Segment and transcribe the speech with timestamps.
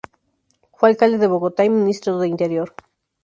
[0.73, 2.73] Fue Alcalde de Bogotá y Ministro de Interior.